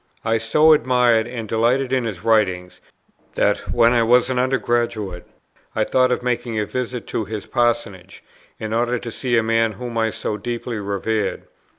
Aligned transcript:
I 0.25 0.39
so 0.39 0.73
admired 0.73 1.27
and 1.27 1.47
delighted 1.47 1.93
in 1.93 2.05
his 2.05 2.23
writings, 2.23 2.81
that, 3.33 3.59
when 3.71 3.93
I 3.93 4.01
was 4.01 4.31
an 4.31 4.39
under 4.39 4.57
graduate, 4.57 5.27
I 5.75 5.83
thought 5.83 6.11
of 6.11 6.23
making 6.23 6.59
a 6.59 6.65
visit 6.65 7.05
to 7.09 7.25
his 7.25 7.45
Parsonage, 7.45 8.23
in 8.59 8.73
order 8.73 8.97
to 8.97 9.11
see 9.11 9.37
a 9.37 9.43
man 9.43 9.73
whom 9.73 9.99
I 9.99 10.09
so 10.09 10.37
deeply 10.37 10.79
revered. 10.79 11.43